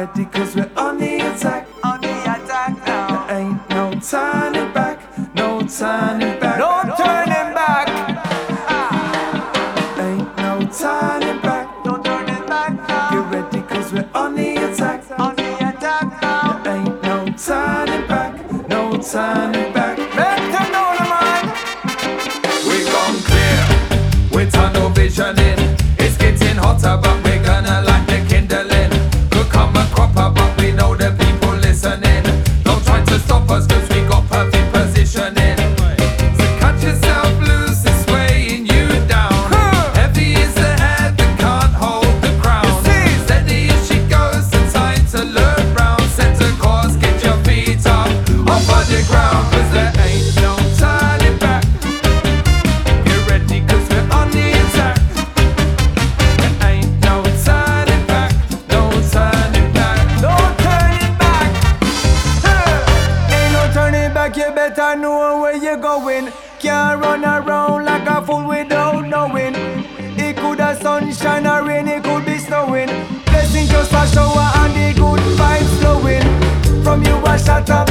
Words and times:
ready 0.00 0.24
cause 0.26 0.56
we're 0.56 0.70
on 0.76 0.98
the 0.98 1.16
attack. 1.16 1.68
On 1.84 2.00
the 2.00 2.08
attack 2.08 2.86
now. 2.86 3.26
There 3.26 3.38
ain't 3.38 3.70
no 3.70 3.92
turning 4.00 4.72
back, 4.72 4.98
no 5.34 5.60
turning 5.60 6.40
back. 6.40 6.58
No 6.58 6.70
turning 6.96 7.50
back. 7.58 7.86
Ah. 8.68 10.00
Ain't 10.06 10.36
no 10.38 10.52
turning 10.80 11.40
back. 11.42 11.66
No 11.84 11.92
turning 12.02 12.46
back 12.46 12.72
now. 12.88 13.10
Get 13.10 13.24
ready 13.32 13.60
cause 13.68 13.92
we're 13.92 14.08
on 14.14 14.34
the 14.36 14.48
attack. 14.72 15.04
On 15.18 15.34
the 15.36 15.50
attack 15.68 16.22
now. 16.22 16.62
There 16.64 16.76
ain't 16.76 17.02
no 17.02 17.16
turning 17.36 18.06
back, 18.08 18.68
no 18.68 18.96
turning 18.96 19.72
back. 19.74 19.79
back, 64.14 64.36
you 64.36 64.50
better 64.52 64.96
know 64.96 65.40
where 65.40 65.56
you're 65.56 65.76
going. 65.76 66.32
Can't 66.58 67.00
run 67.00 67.24
around 67.24 67.84
like 67.84 68.08
a 68.08 68.24
fool 68.24 68.46
without 68.46 69.06
knowing. 69.06 69.54
It 70.18 70.36
could 70.36 70.60
have 70.60 70.80
sunshine 70.80 71.46
or 71.46 71.64
rain, 71.64 71.88
it 71.88 72.02
could 72.02 72.24
be 72.24 72.38
snowing. 72.38 72.88
Blessing 73.26 73.66
just 73.66 73.92
a 73.92 74.06
shower 74.06 74.50
and 74.60 74.74
the 74.74 75.00
good 75.00 75.20
vibes 75.38 75.80
flowing. 75.80 76.82
From 76.82 77.02
you 77.04 77.16
I 77.24 77.36
shut 77.36 77.70
up. 77.70 77.89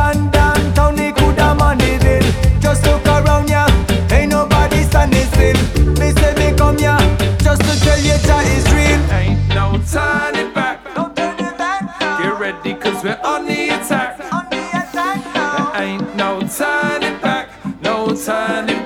London 0.00 0.30
downtown, 0.30 0.96
he 0.96 1.12
coulda 1.12 1.54
manage 1.54 2.04
it. 2.04 2.24
Just 2.60 2.84
look 2.86 3.04
around 3.06 3.48
ya, 3.48 3.66
yeah. 3.66 4.16
ain't 4.16 4.30
nobody 4.32 4.82
standing 4.84 5.26
still. 5.32 5.58
Me 6.00 6.08
say 6.18 6.32
me 6.40 6.56
come 6.56 6.78
ya, 6.78 6.96
yeah. 6.98 7.36
just 7.46 7.62
to 7.66 7.74
tell 7.84 8.00
you 8.08 8.16
that 8.28 8.44
is 8.56 8.66
real. 8.76 9.00
Ain't 9.18 9.40
no 9.58 9.66
turning 9.92 10.52
back. 10.54 10.76
Don't 10.94 11.14
turn 11.14 11.38
it 11.46 11.56
back 11.58 11.82
now. 12.00 12.18
Get 12.22 12.34
ready, 12.40 12.74
cause 12.82 13.04
we're 13.04 13.20
on 13.32 13.46
the 13.46 13.60
attack. 13.76 14.10
On 14.32 14.44
the 14.54 14.62
attack 14.80 15.18
now. 15.34 15.72
Ain't 15.82 16.16
no 16.16 16.30
turning 16.58 17.18
back, 17.20 17.46
no 17.82 17.94
turning. 18.26 18.79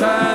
time. 0.00 0.29